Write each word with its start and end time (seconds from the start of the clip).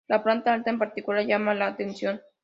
La 0.11 0.17
planta 0.23 0.51
alta 0.51 0.71
en 0.71 0.79
particular 0.79 1.23
llamaba 1.23 1.53
la 1.53 1.67
atención. 1.67 2.19